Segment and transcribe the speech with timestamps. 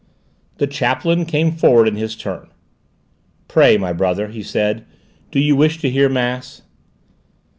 [0.57, 2.47] The chaplain came forward in his turn.
[3.47, 4.83] "Pray, my brother," he said;
[5.29, 6.63] "do you wish to hear mass?"